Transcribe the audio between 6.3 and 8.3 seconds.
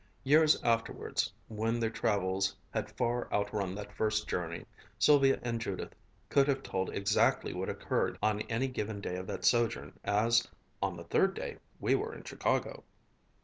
have told exactly what occurred